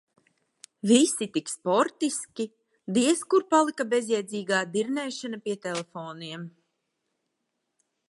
[0.91, 2.47] Visi tik sportiski,
[2.97, 6.53] diez kur palika bezjēdzīgā dirnēšana pie telefoniem.